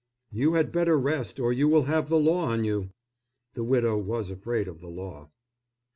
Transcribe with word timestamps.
"You 0.31 0.55
had 0.55 0.71
better 0.71 0.97
rest, 0.97 1.39
or 1.39 1.53
you 1.53 1.67
will 1.69 1.83
have 1.83 2.09
the 2.09 2.17
law 2.17 2.45
on 2.47 2.63
you." 2.63 2.89
The 3.53 3.63
widow 3.63 3.99
was 3.99 4.31
afraid 4.31 4.67
of 4.67 4.79
the 4.81 4.89
law. 4.89 5.29